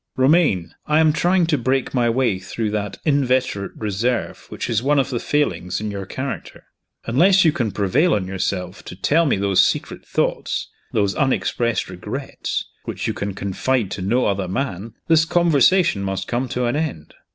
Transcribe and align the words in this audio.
"Romayne, 0.17 0.73
I 0.87 0.99
am 0.99 1.13
trying 1.13 1.45
to 1.45 1.59
break 1.59 1.93
my 1.93 2.09
way 2.09 2.39
through 2.39 2.71
that 2.71 2.97
inveterate 3.05 3.73
reserve 3.75 4.47
which 4.49 4.67
is 4.67 4.81
one 4.81 4.97
of 4.97 5.11
the 5.11 5.19
failings 5.19 5.79
in 5.79 5.91
your 5.91 6.07
character. 6.07 6.63
Unless 7.05 7.45
you 7.45 7.51
can 7.51 7.69
prevail 7.69 8.15
on 8.15 8.25
yourself 8.25 8.83
to 8.85 8.95
tell 8.95 9.27
me 9.27 9.37
those 9.37 9.63
secret 9.63 10.03
thoughts, 10.03 10.67
those 10.91 11.13
unexpressed 11.13 11.87
regrets, 11.87 12.65
which 12.85 13.05
you 13.05 13.13
can 13.13 13.35
confide 13.35 13.91
to 13.91 14.01
no 14.01 14.25
other 14.25 14.47
man, 14.47 14.95
this 15.07 15.23
conversation 15.23 16.01
must 16.01 16.27
come 16.27 16.49
to 16.49 16.65
an 16.65 16.75
end. 16.75 17.13